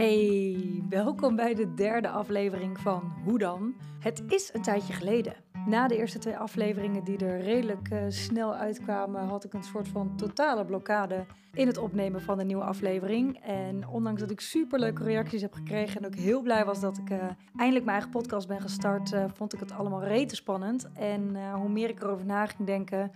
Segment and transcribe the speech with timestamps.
[0.00, 3.74] Hey, welkom bij de derde aflevering van Hoe dan?
[3.98, 5.34] Het is een tijdje geleden.
[5.66, 9.88] Na de eerste twee afleveringen die er redelijk uh, snel uitkwamen, had ik een soort
[9.88, 13.40] van totale blokkade in het opnemen van de nieuwe aflevering.
[13.42, 17.10] En ondanks dat ik superleuke reacties heb gekregen en ook heel blij was dat ik
[17.10, 17.18] uh,
[17.56, 20.88] eindelijk mijn eigen podcast ben gestart, uh, vond ik het allemaal rete spannend.
[20.92, 23.12] En hoe meer ik erover na ging denken,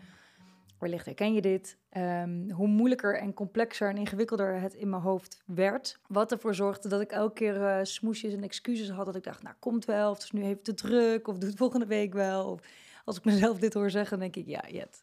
[0.84, 5.42] wellicht herken je dit, um, hoe moeilijker en complexer en ingewikkelder het in mijn hoofd
[5.46, 5.98] werd.
[6.06, 9.06] Wat ervoor zorgde dat ik elke keer uh, smoesjes en excuses had.
[9.06, 11.48] Dat ik dacht, nou komt wel, of het is nu even te druk, of doe
[11.48, 12.50] het volgende week wel.
[12.50, 12.60] Of
[13.04, 15.02] als ik mezelf dit hoor zeggen, denk ik, ja, jet.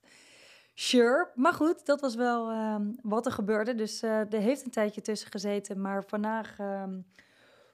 [0.74, 3.76] Sure, maar goed, dat was wel um, wat er gebeurde.
[3.76, 5.82] Dus uh, er heeft een tijdje tussen gezeten.
[5.82, 7.06] Maar vandaag um,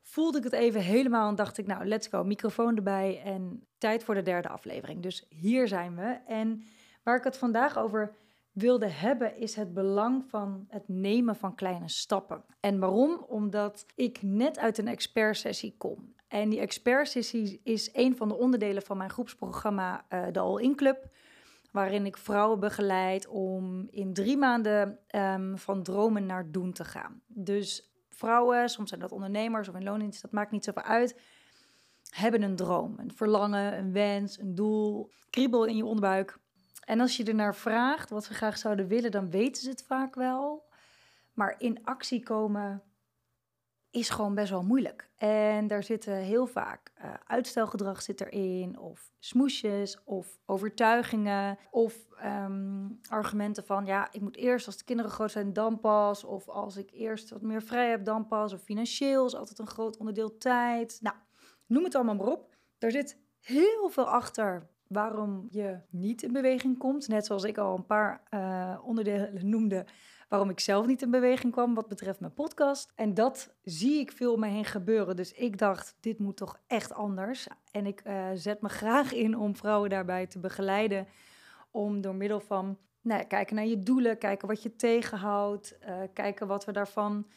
[0.02, 4.04] voelde ik het even helemaal en dacht ik, nou, let's go, microfoon erbij en tijd
[4.04, 5.02] voor de derde aflevering.
[5.02, 6.18] Dus hier zijn we.
[6.28, 6.64] En
[7.08, 8.16] Waar ik het vandaag over
[8.52, 12.44] wilde hebben, is het belang van het nemen van kleine stappen.
[12.60, 13.26] En waarom?
[13.28, 16.14] Omdat ik net uit een expertsessie kom.
[16.28, 20.76] En die expertsessie is een van de onderdelen van mijn groepsprogramma uh, de All In
[20.76, 21.10] Club.
[21.72, 27.22] Waarin ik vrouwen begeleid om in drie maanden um, van dromen naar doen te gaan.
[27.28, 31.22] Dus vrouwen, soms zijn dat ondernemers of in loondienst, dat maakt niet zoveel uit.
[32.10, 36.40] Hebben een droom, een verlangen, een wens, een doel, kriebel in je onderbuik.
[36.88, 39.84] En als je er naar vraagt wat ze graag zouden willen, dan weten ze het
[39.84, 40.70] vaak wel.
[41.34, 42.84] Maar in actie komen
[43.90, 45.10] is gewoon best wel moeilijk.
[45.18, 53.00] En daar zitten heel vaak uh, uitstelgedrag zit erin, of smoesjes, of overtuigingen, of um,
[53.10, 56.78] argumenten van ja, ik moet eerst als de kinderen groot zijn dan pas, of als
[56.78, 60.38] ik eerst wat meer vrij heb dan pas, of financieel is altijd een groot onderdeel
[60.38, 60.98] tijd.
[61.02, 61.16] Nou,
[61.66, 62.56] noem het allemaal maar op.
[62.78, 67.08] Daar zit heel veel achter waarom je niet in beweging komt.
[67.08, 69.86] Net zoals ik al een paar uh, onderdelen noemde
[70.30, 72.92] waarom ik zelf niet in beweging kwam wat betreft mijn podcast.
[72.96, 75.16] En dat zie ik veel om me heen gebeuren.
[75.16, 77.48] Dus ik dacht, dit moet toch echt anders.
[77.72, 81.08] En ik uh, zet me graag in om vrouwen daarbij te begeleiden.
[81.72, 86.48] Om door middel van nou kijken naar je doelen, kijken wat je tegenhoudt, uh, kijken
[86.48, 87.28] wat we daarvan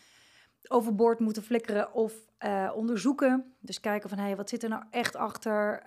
[0.69, 3.54] overboord moeten flikkeren of uh, onderzoeken.
[3.60, 5.82] Dus kijken van, hey, wat zit er nou echt achter?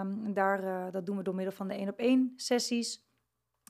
[0.00, 3.06] Um, daar, uh, dat doen we door middel van de één op één sessies.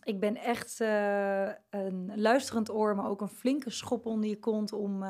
[0.02, 4.72] Ik ben echt uh, een luisterend oor, maar ook een flinke schop onder je kont
[4.72, 5.04] om,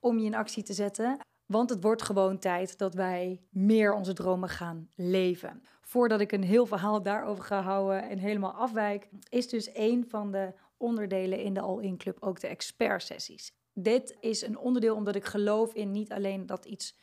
[0.00, 1.18] om je in actie te zetten.
[1.46, 5.62] Want het wordt gewoon tijd dat wij meer onze dromen gaan leven.
[5.80, 10.30] Voordat ik een heel verhaal daarover ga houden en helemaal afwijk, is dus een van
[10.30, 15.24] de onderdelen in de All-In Club ook de expert-sessies dit is een onderdeel omdat ik
[15.24, 17.02] geloof in niet alleen dat iets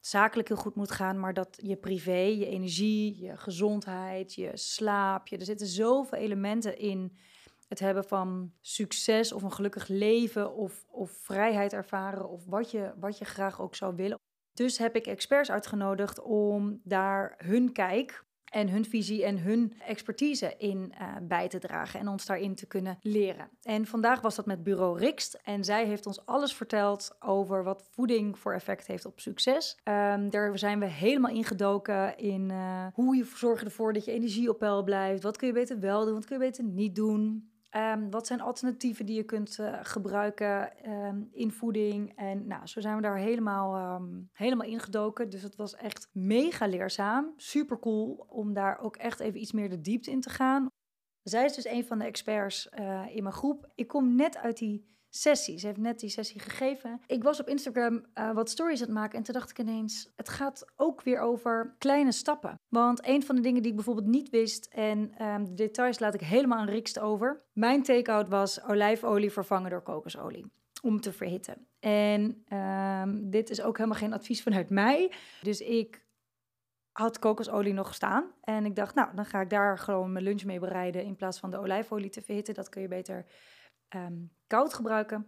[0.00, 5.26] zakelijk heel goed moet gaan, maar dat je privé, je energie, je gezondheid, je slaap,
[5.26, 7.16] je, er zitten zoveel elementen in
[7.68, 12.92] het hebben van succes of een gelukkig leven of, of vrijheid ervaren of wat je,
[13.00, 14.18] wat je graag ook zou willen.
[14.52, 20.54] Dus heb ik experts uitgenodigd om daar hun kijk en hun visie en hun expertise
[20.58, 23.48] in uh, bij te dragen en ons daarin te kunnen leren.
[23.62, 27.84] En vandaag was dat met bureau Rikst en zij heeft ons alles verteld over wat
[27.90, 29.78] voeding voor effect heeft op succes.
[29.84, 34.50] Um, daar zijn we helemaal ingedoken in uh, hoe je zorgt ervoor dat je energie
[34.50, 35.22] op peil blijft.
[35.22, 37.50] Wat kun je beter wel doen, wat kun je beter niet doen.
[37.76, 42.12] Um, wat zijn alternatieven die je kunt uh, gebruiken um, in voeding?
[42.16, 45.30] En nou, zo zijn we daar helemaal, um, helemaal ingedoken.
[45.30, 47.32] Dus het was echt mega leerzaam.
[47.36, 50.68] Super cool om daar ook echt even iets meer de diepte in te gaan.
[51.22, 53.72] Zij is dus een van de experts uh, in mijn groep.
[53.74, 55.58] Ik kom net uit die sessie.
[55.58, 57.00] Ze heeft net die sessie gegeven.
[57.06, 60.12] Ik was op Instagram uh, wat stories aan het maken en toen dacht ik ineens,
[60.16, 62.60] het gaat ook weer over kleine stappen.
[62.68, 66.14] Want een van de dingen die ik bijvoorbeeld niet wist, en um, de details laat
[66.14, 67.42] ik helemaal aan Rikst over.
[67.52, 70.52] Mijn take-out was olijfolie vervangen door kokosolie
[70.82, 71.66] om te verhitten.
[71.80, 75.12] En um, dit is ook helemaal geen advies vanuit mij.
[75.42, 76.04] Dus ik
[76.92, 78.24] had kokosolie nog staan.
[78.40, 81.38] En ik dacht, nou, dan ga ik daar gewoon mijn lunch mee bereiden in plaats
[81.38, 82.54] van de olijfolie te verhitten.
[82.54, 83.26] Dat kun je beter
[83.94, 85.26] um, koud gebruiken.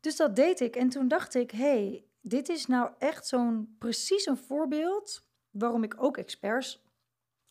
[0.00, 0.76] Dus dat deed ik.
[0.76, 6.02] En toen dacht ik, hey, dit is nou echt zo'n precies een voorbeeld waarom ik
[6.02, 6.84] ook experts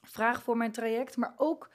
[0.02, 1.70] vraag voor mijn traject, maar ook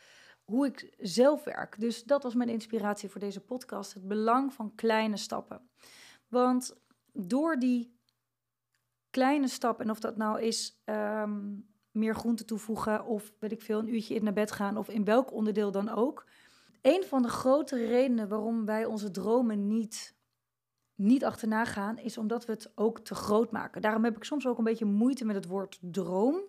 [0.45, 1.81] hoe ik zelf werk.
[1.81, 5.71] Dus dat was mijn inspiratie voor deze podcast: het belang van kleine stappen.
[6.29, 6.81] Want
[7.13, 7.99] door die
[9.11, 13.79] kleine stap, en of dat nou is um, meer groente toevoegen, of weet ik veel,
[13.79, 16.27] een uurtje in naar bed gaan, of in welk onderdeel dan ook,
[16.83, 20.15] een van de grote redenen waarom wij onze dromen niet,
[20.95, 23.83] niet achterna gaan, is omdat we het ook te groot maken.
[23.83, 26.43] Daarom heb ik soms ook een beetje moeite met het woord droom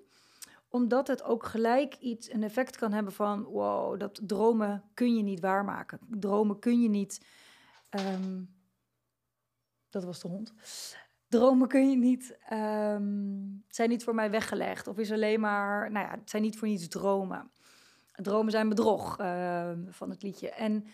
[0.72, 5.24] omdat het ook gelijk iets, een effect kan hebben van, wow, dat dromen kun je
[5.24, 6.00] niet waarmaken.
[6.10, 7.26] Dromen kun je niet,
[7.90, 8.50] um,
[9.90, 10.54] dat was de hond,
[11.28, 14.88] dromen kun je niet, ehm, zijn niet voor mij weggelegd.
[14.88, 17.52] Of is alleen maar, nou ja, het zijn niet voor niets dromen.
[18.12, 20.50] Dromen zijn bedrog ehm, van het liedje.
[20.50, 20.86] En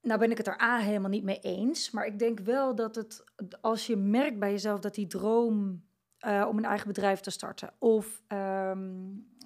[0.00, 1.90] nou ben ik het er A helemaal niet mee eens.
[1.90, 3.24] Maar ik denk wel dat het,
[3.60, 5.84] als je merkt bij jezelf dat die droom
[6.20, 7.72] uh, om een eigen bedrijf te starten.
[7.78, 8.90] Of ehm,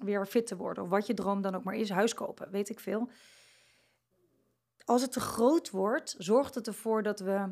[0.03, 0.83] weer fit te worden.
[0.83, 1.89] Of wat je droom dan ook maar is.
[1.89, 3.09] Huis kopen, weet ik veel.
[4.85, 7.51] Als het te groot wordt, zorgt het ervoor dat we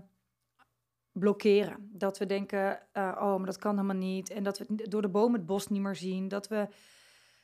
[1.12, 1.90] blokkeren.
[1.94, 4.30] Dat we denken, uh, oh, maar dat kan helemaal niet.
[4.30, 6.28] En dat we door de boom het bos niet meer zien.
[6.28, 6.68] Dat we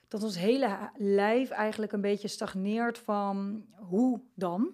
[0.07, 4.71] dat ons hele lijf eigenlijk een beetje stagneert van hoe dan?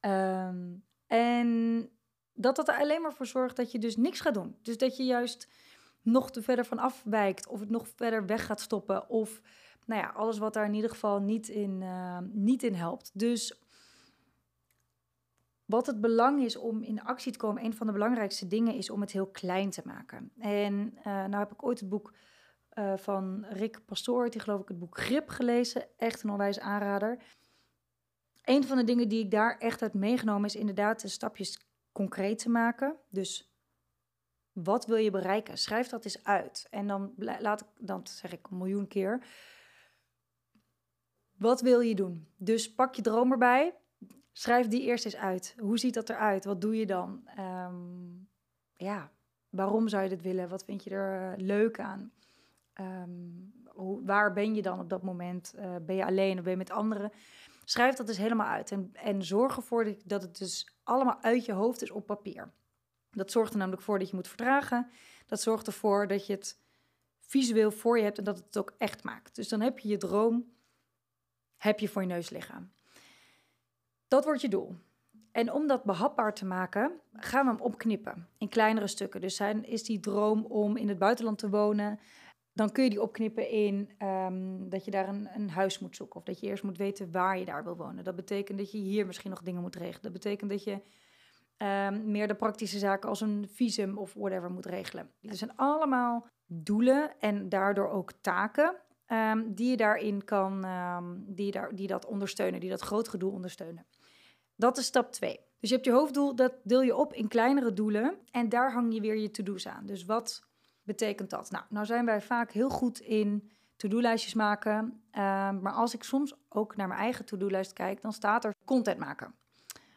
[0.00, 0.72] Ehm,
[1.06, 1.88] en
[2.34, 4.56] dat dat er alleen maar voor zorgt dat je dus niks gaat doen.
[4.62, 5.48] Dus dat je juist
[6.02, 9.08] nog te verder van afwijkt of het nog verder weg gaat stoppen.
[9.08, 9.40] Of
[9.86, 13.10] nou ja, alles wat daar in ieder geval niet in, uh, niet in helpt.
[13.12, 13.62] Dus
[15.64, 18.90] wat het belang is om in actie te komen, een van de belangrijkste dingen is
[18.90, 20.30] om het heel klein te maken.
[20.38, 22.12] En uh, nou heb ik ooit het boek
[22.74, 25.86] uh, van Rick Pastoor, die geloof ik het boek Grip gelezen.
[25.96, 27.22] Echt een onwijs aanrader.
[28.42, 31.60] Een van de dingen die ik daar echt uit meegenomen is inderdaad de stapjes
[31.92, 32.96] concreet te maken.
[33.08, 33.54] Dus
[34.52, 35.58] wat wil je bereiken?
[35.58, 36.66] Schrijf dat eens uit.
[36.70, 39.26] En dan laat ik, dan zeg ik een miljoen keer.
[41.38, 42.28] Wat wil je doen?
[42.36, 43.74] Dus pak je droom erbij.
[44.32, 45.54] Schrijf die eerst eens uit.
[45.58, 46.44] Hoe ziet dat eruit?
[46.44, 47.28] Wat doe je dan?
[47.38, 48.28] Um,
[48.76, 49.12] ja,
[49.48, 50.48] waarom zou je dit willen?
[50.48, 52.12] Wat vind je er eh, leuk aan?
[53.66, 55.54] Hoe, waar ben je dan op dat moment?
[55.56, 57.12] Uh, ben je alleen of ben je met anderen?
[57.64, 58.70] Schrijf dat dus helemaal uit.
[58.70, 62.52] En, en zorg ervoor dat het dus allemaal uit je hoofd is op papier.
[63.10, 64.90] Dat zorgt er namelijk voor dat je moet verdragen.
[65.26, 66.62] Dat zorgt ervoor dat je het
[67.20, 69.34] visueel voor je hebt en dat het het ook echt maakt.
[69.34, 70.52] Dus dan heb je je droom,
[71.56, 72.72] heb je voor je neus liggen.
[74.08, 74.76] Dat wordt je doel.
[75.32, 79.20] En om dat behapbaar te maken, gaan we hem opknippen in kleinere stukken.
[79.20, 81.98] Dus zijn, is die droom om in het buitenland te wonen,
[82.54, 86.16] dan kun je die opknippen in um, dat je daar een, een, huis moet zoeken.
[86.16, 88.04] Of dat je eerst moet weten waar je daar wil wonen.
[88.04, 90.02] Dat betekent dat je hier misschien nog dingen moet regelen.
[90.02, 90.80] Dat betekent dat je
[91.58, 95.10] um, meer de praktische zaken als een visum of whatever moet regelen.
[95.20, 98.76] Er zijn allemaal doelen en daardoor ook taken
[99.08, 100.66] um, die je daarin kan,
[101.26, 103.86] die, daar, die dat ondersteunen, die dat grotere doel ondersteunen.
[104.56, 105.38] Dat is stap 2.
[105.60, 108.94] Dus je hebt je hoofddoel, dat deel je op in kleinere doelen en daar hang
[108.94, 109.86] je weer je to-do's aan.
[109.86, 110.42] Dus wat
[110.84, 111.50] betekent dat?
[111.50, 115.02] Nou, nou zijn wij vaak heel goed in to-do-lijstjes maken.
[115.10, 118.98] Ehm, maar als ik soms ook naar mijn eigen to-do-lijst kijk, dan staat er content
[118.98, 119.34] maken,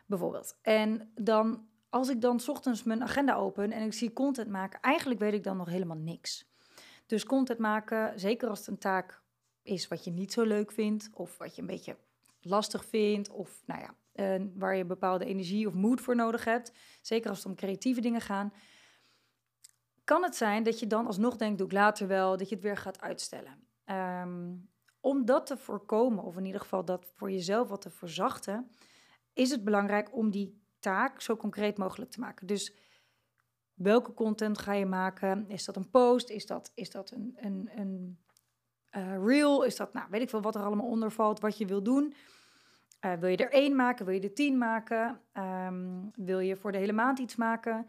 [0.06, 0.58] bijvoorbeeld.
[0.62, 5.20] En dan, als ik dan ochtends mijn agenda open en ik zie content maken, eigenlijk
[5.20, 6.46] weet ik dan nog helemaal niks.
[7.06, 9.22] Dus content maken, zeker als het een taak
[9.62, 11.98] is wat je niet zo leuk vindt, of wat je een beetje
[12.42, 13.96] lastig vindt, of nou ja,
[14.38, 18.02] uh, waar je bepaalde energie of moed voor nodig hebt, zeker als het om creatieve
[18.02, 18.54] dingen gaat
[20.08, 22.64] kan het zijn dat je dan alsnog denkt, doe ik later wel, dat je het
[22.64, 23.68] weer gaat uitstellen.
[23.86, 24.70] Um,
[25.00, 28.72] om dat te voorkomen, of in ieder geval dat voor jezelf wat te verzachten,
[29.34, 32.48] is het belangrijk om die taak zo concreet mogelijk te maken.
[32.48, 32.76] Dus
[33.74, 35.50] welke content ga je maken?
[35.50, 36.30] Is dat een post?
[36.30, 38.20] Is dat, is dat een, een, een
[38.92, 39.64] uh, reel?
[39.64, 42.14] Is dat, nou, weet ik veel wat er allemaal onder valt, wat je wil doen?
[43.06, 44.06] Uh, wil je er één maken?
[44.06, 45.22] Wil je er tien maken?
[45.34, 47.88] Um, wil je voor de hele maand iets maken?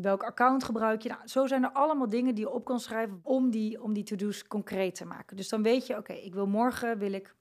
[0.00, 1.08] Welk account gebruik je?
[1.08, 4.04] Nou, zo zijn er allemaal dingen die je op kan schrijven om die, om die
[4.04, 5.36] to-do's concreet te maken.
[5.36, 7.34] Dus dan weet je, oké, ik wil morgen, wil ik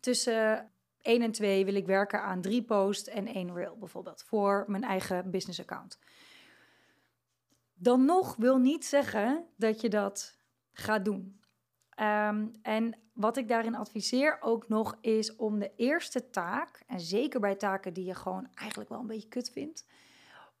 [0.00, 0.70] tussen
[1.00, 4.82] 1 en 2 wil ik werken aan drie posts en één reel bijvoorbeeld voor mijn
[4.82, 5.98] eigen business account.
[7.74, 10.38] Dan nog wil niet zeggen dat je dat
[10.72, 11.40] gaat doen.
[12.00, 17.40] Um, en wat ik daarin adviseer ook nog is om de eerste taak, en zeker
[17.40, 19.86] bij taken die je gewoon eigenlijk wel een beetje kut vindt,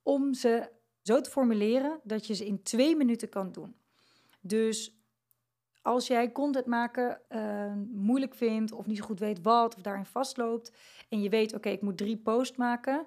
[0.02, 0.70] om ze
[1.04, 3.76] zo te formuleren dat je ze in twee minuten kan doen.
[4.40, 4.98] Dus
[5.82, 10.04] als jij content maken uh, moeilijk vindt of niet zo goed weet wat of daarin
[10.04, 10.72] vastloopt
[11.08, 13.06] en je weet, oké, ik moet drie posts maken,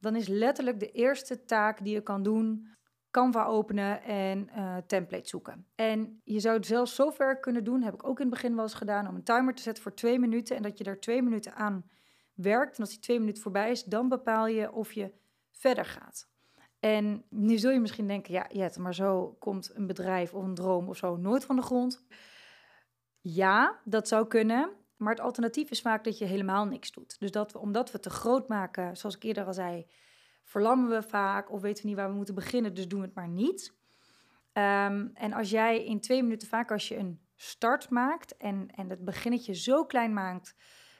[0.00, 2.68] dan is letterlijk de eerste taak die je kan doen
[3.10, 5.66] Canva openen en uh, template zoeken.
[5.74, 8.54] En je zou het zelfs zo ver kunnen doen, heb ik ook in het begin
[8.54, 11.00] wel eens gedaan, om een timer te zetten voor twee minuten en dat je daar
[11.00, 11.90] twee minuten aan
[12.34, 12.76] werkt.
[12.76, 15.12] En als die twee minuten voorbij is, dan bepaal je of je
[15.50, 16.28] verder gaat.
[16.80, 20.54] En nu zul je misschien denken, ja, Jet, maar zo komt een bedrijf of een
[20.54, 22.06] droom of zo nooit van de grond.
[23.20, 24.70] Ja, dat zou kunnen.
[24.96, 27.18] Maar het alternatief is vaak dat je helemaal niks doet.
[27.18, 29.86] Dus dat we, omdat we te groot maken, zoals ik eerder al zei,
[30.44, 33.14] verlammen we vaak of weten we niet waar we moeten beginnen, dus doen we het
[33.14, 33.74] maar niet.
[34.52, 38.90] Um, en als jij in twee minuten vaak als je een start maakt en, en
[38.90, 40.54] het beginnetje zo klein maakt,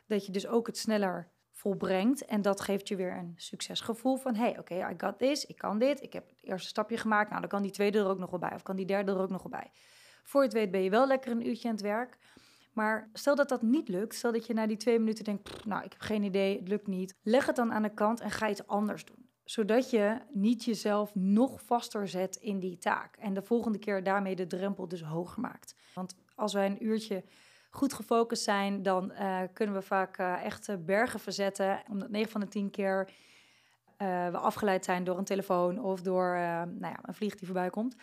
[0.06, 1.32] dat je dus ook het sneller
[1.66, 2.24] volbrengt.
[2.24, 4.34] En dat geeft je weer een succesgevoel van...
[4.34, 7.28] hey, oké, I got this, ik kan dit, ik heb het eerste stapje gemaakt.
[7.28, 9.18] Nou, dan kan die tweede er ook nog wel bij of kan die derde er
[9.18, 9.70] ook nog wel bij.
[10.22, 12.18] Voor je het weet ben je wel lekker een uurtje aan het werk...
[12.72, 15.84] Maar stel dat dat niet lukt, stel dat je na die twee minuten denkt, nou,
[15.84, 17.16] ik heb geen idee, het lukt niet.
[17.22, 19.28] Leg het dan aan de kant en ga iets anders doen.
[19.44, 23.16] Zodat je niet jezelf nog vaster zet in die taak.
[23.16, 25.74] En de volgende keer daarmee de drempel dus hoger maakt.
[25.94, 27.24] Want als wij een uurtje
[27.76, 31.82] goed gefocust zijn, dan uh, kunnen we vaak uh, echt bergen verzetten.
[31.90, 33.10] Omdat 9 van de 10 keer
[34.30, 37.96] we afgeleid zijn door een telefoon of door nou ja, een vlieg die voorbij komt.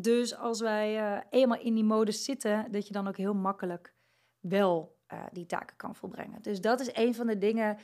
[0.00, 3.94] Dus als wij eenmaal in die modus zitten, dat je dan ook heel makkelijk
[4.40, 4.96] wel
[5.32, 6.42] die taken kan volbrengen.
[6.42, 7.78] Dus dat is een van de dingen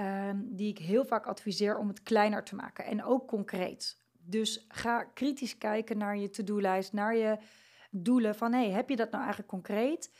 [0.00, 3.98] uh, die ik heel vaak adviseer om het kleiner te maken en ook concreet.
[4.12, 7.38] Dus ga kritisch kijken naar je to-do-lijst, naar je
[7.90, 10.10] doelen van hey, heb je dat nou eigenlijk concreet?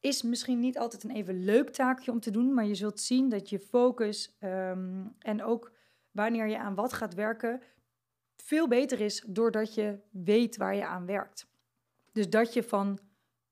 [0.00, 3.28] Is misschien niet altijd een even leuk taakje om te doen, maar je zult zien
[3.28, 5.72] dat je focus um, en ook
[6.10, 7.62] wanneer je aan wat gaat werken,
[8.36, 11.46] veel beter is doordat je weet waar je aan werkt.
[12.12, 12.98] Dus dat je van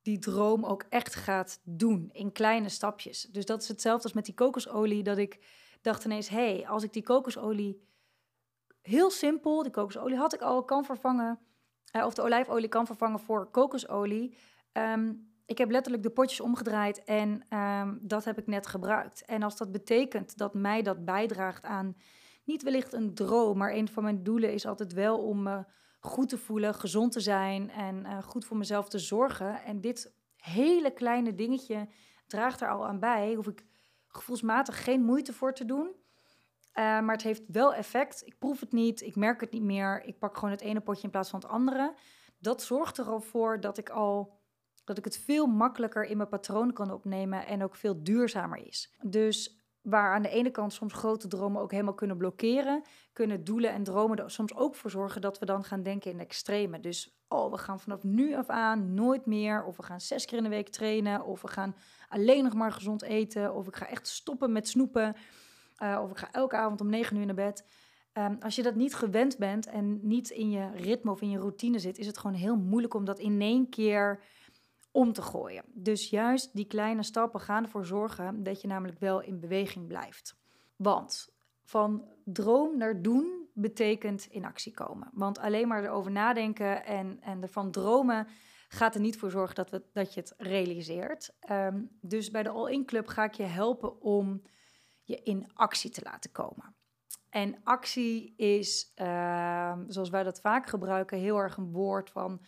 [0.02, 3.22] die droom ook echt gaat doen in kleine stapjes.
[3.22, 5.38] Dus dat is hetzelfde als met die kokosolie, dat ik
[5.80, 7.88] dacht ineens, hé, hey, als ik die kokosolie
[8.82, 11.38] heel simpel, die kokosolie had ik al, kan vervangen,
[11.96, 14.36] uh, of de olijfolie kan vervangen voor kokosolie.
[14.72, 19.24] Um, ik heb letterlijk de potjes omgedraaid en um, dat heb ik net gebruikt.
[19.24, 21.96] En als dat betekent dat mij dat bijdraagt aan
[22.44, 25.64] niet wellicht een droom, maar een van mijn doelen is altijd wel om me
[26.00, 29.62] goed te voelen, gezond te zijn en uh, goed voor mezelf te zorgen.
[29.62, 31.88] En dit hele kleine dingetje
[32.26, 33.34] draagt er al aan bij.
[33.34, 33.66] Hoef ik
[34.08, 35.86] gevoelsmatig geen moeite voor te doen.
[35.86, 35.94] Uh,
[36.74, 38.26] maar het heeft wel effect.
[38.26, 40.02] Ik proef het niet, ik merk het niet meer.
[40.04, 41.94] Ik pak gewoon het ene potje in plaats van het andere.
[42.38, 44.42] Dat zorgt er al voor dat ik al
[44.85, 48.95] dat ik het veel makkelijker in mijn patroon kan opnemen en ook veel duurzamer is.
[49.03, 53.71] Dus waar aan de ene kant soms grote dromen ook helemaal kunnen blokkeren, kunnen doelen
[53.71, 56.81] en dromen er soms ook voor zorgen dat we dan gaan denken in extreme.
[56.81, 60.38] Dus, oh, we gaan vanaf nu af aan nooit meer, of we gaan zes keer
[60.38, 61.76] in de week trainen, of we gaan
[62.09, 65.17] alleen nog maar gezond eten, of ik ga echt stoppen met snoepen,
[65.83, 67.64] uh, of ik ga elke avond om negen uur naar bed.
[68.19, 71.38] Um, als je dat niet gewend bent en niet in je ritme of in je
[71.38, 74.21] routine zit, is het gewoon heel moeilijk om dat in één keer
[74.94, 75.64] om te gooien.
[75.72, 80.36] Dus juist die kleine stappen gaan ervoor zorgen dat je namelijk wel in beweging blijft.
[80.76, 85.10] Want van droom naar doen betekent in actie komen.
[85.12, 88.26] Want alleen maar erover nadenken en, en ervan dromen
[88.68, 91.34] gaat er niet voor zorgen dat, we, dat je het realiseert.
[91.50, 94.42] Um, dus bij de All-In Club ga ik je helpen om
[95.02, 96.74] je in actie te laten komen.
[97.30, 102.40] En actie is, uh, zoals wij dat vaak gebruiken, heel erg een woord van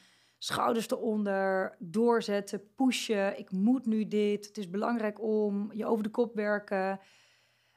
[0.47, 3.39] schouders eronder, doorzetten, pushen.
[3.39, 4.47] Ik moet nu dit.
[4.47, 7.01] Het is belangrijk om je over de kop werken.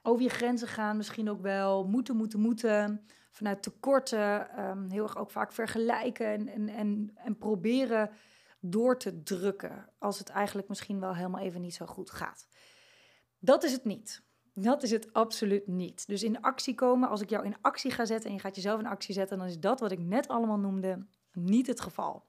[0.02, 1.88] Over je grenzen gaan misschien ook wel.
[1.88, 3.06] Moeten, moeten, moeten.
[3.32, 4.60] Vanuit tekorten.
[4.66, 8.10] Um, heel erg ook vaak vergelijken en, en, en, en proberen
[8.60, 9.90] door te drukken.
[9.98, 12.48] Als het eigenlijk misschien wel helemaal even niet zo goed gaat.
[13.40, 14.24] Dat is het niet.
[14.54, 16.08] Dat is het absoluut niet.
[16.08, 18.80] Dus in actie komen, als ik jou in actie ga zetten en je gaat jezelf
[18.80, 22.28] in actie zetten, dan is dat wat ik net allemaal noemde niet het geval.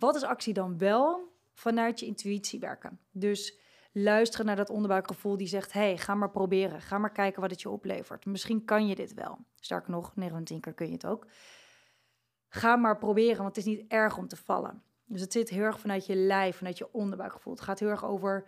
[0.00, 1.32] Wat is actie dan wel?
[1.52, 3.00] Vanuit je intuïtie werken.
[3.10, 3.58] Dus
[3.92, 6.80] luisteren naar dat onderbuikgevoel die zegt: hey, ga maar proberen.
[6.80, 8.26] Ga maar kijken wat het je oplevert.
[8.26, 9.38] Misschien kan je dit wel.
[9.54, 11.26] Sterker nog, 9 keer kun je het ook.
[12.48, 14.82] Ga maar proberen, want het is niet erg om te vallen.
[15.04, 17.52] Dus het zit heel erg vanuit je lijf, vanuit je onderbuikgevoel.
[17.52, 18.46] Het gaat heel erg over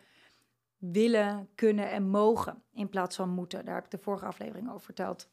[0.78, 3.64] willen, kunnen en mogen in plaats van moeten.
[3.64, 5.28] Daar heb ik de vorige aflevering over verteld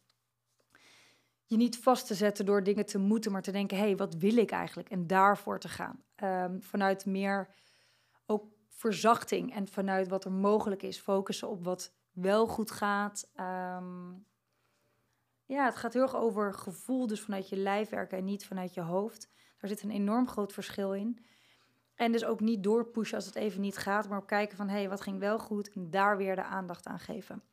[1.49, 4.15] je niet vast te zetten door dingen te moeten, maar te denken: hé, hey, wat
[4.15, 4.89] wil ik eigenlijk?
[4.89, 6.03] En daarvoor te gaan.
[6.23, 7.49] Um, vanuit meer
[8.25, 13.31] ook verzachting en vanuit wat er mogelijk is, focussen op wat wel goed gaat.
[13.35, 14.25] Um,
[15.45, 18.73] ja, het gaat heel erg over gevoel, dus vanuit je lijf werken en niet vanuit
[18.73, 19.29] je hoofd.
[19.57, 21.25] Daar zit een enorm groot verschil in.
[21.95, 24.89] En dus ook niet doorpushen als het even niet gaat, maar kijken van hé, hey,
[24.89, 27.43] wat ging wel goed en daar weer de aandacht aan geven.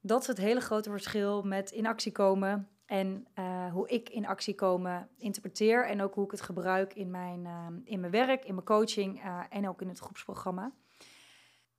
[0.00, 4.26] Dat is het hele grote verschil met in actie komen en uh, hoe ik in
[4.26, 8.44] actie komen interpreteer en ook hoe ik het gebruik in mijn, uh, in mijn werk,
[8.44, 10.72] in mijn coaching uh, en ook in het groepsprogramma.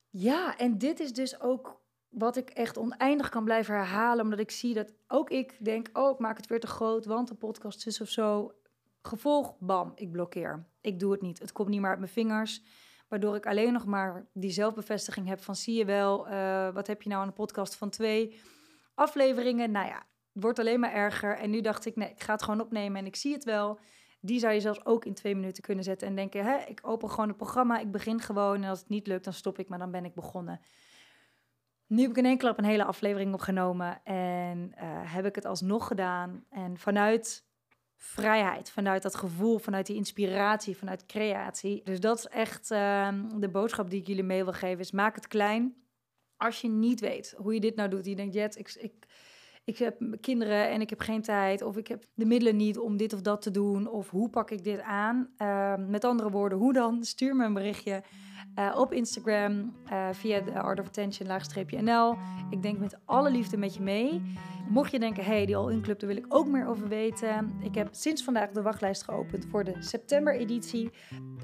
[0.10, 4.52] Ja, en dit is dus ook wat ik echt oneindig kan blijven herhalen, omdat ik
[4.52, 7.88] zie dat ook ik denk, oh, ik maak het weer te groot, want de podcast
[7.88, 8.52] is of zo.
[9.02, 10.68] Gevolg, bam, ik blokkeer.
[10.82, 11.40] Ik doe het niet.
[11.40, 12.64] Het komt niet meer uit mijn vingers,
[13.08, 16.18] waardoor ik alleen nog maar die zelfbevestiging heb van, zie je wel,
[16.74, 18.40] wat heb je nou aan een podcast van twee
[18.94, 19.72] afleveringen?
[19.72, 20.06] Nou ja,
[20.40, 21.38] wordt alleen maar erger.
[21.38, 23.80] En nu dacht ik, nee, ik ga het gewoon opnemen en ik zie het wel.
[24.20, 27.10] Die zou je zelfs ook in twee minuten kunnen zetten en denken, hè, ik open
[27.10, 29.80] gewoon het programma, ik begin gewoon en als het niet lukt, dan stop ik, maar
[29.80, 30.62] dan ben ik begonnen.
[31.88, 35.46] Nu heb ik in één klap een hele aflevering opgenomen en uh, heb ik het
[35.46, 36.46] alsnog gedaan.
[36.50, 37.46] En vanuit
[37.96, 41.82] vrijheid, vanuit dat gevoel, vanuit die inspiratie, vanuit creatie.
[41.84, 45.16] Dus dat is echt uh, de boodschap die ik jullie mee wil geven, is maak
[45.16, 45.76] het klein.
[46.38, 48.94] Als je niet weet hoe je dit nou doet, je denkt, Jet, ik, ik,
[49.68, 52.98] ik heb kinderen en ik heb geen tijd, of ik heb de middelen niet om
[52.98, 55.30] dit of dat te doen, of hoe pak ik dit aan?
[55.38, 57.04] Uh, met andere woorden, hoe dan?
[57.04, 58.04] Stuur me een berichtje.
[58.60, 61.30] Uh, op Instagram uh, via de Art of Attention
[61.84, 62.18] NL.
[62.50, 64.22] Ik denk met alle liefde met je mee.
[64.70, 67.52] Mocht je denken, hey, die All-In Club, daar wil ik ook meer over weten.
[67.62, 70.90] Ik heb sinds vandaag de wachtlijst geopend voor de september editie.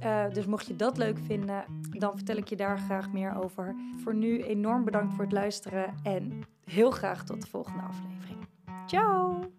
[0.03, 3.75] Uh, dus mocht je dat leuk vinden, dan vertel ik je daar graag meer over.
[4.03, 8.47] Voor nu enorm bedankt voor het luisteren en heel graag tot de volgende aflevering.
[8.85, 9.51] Ciao!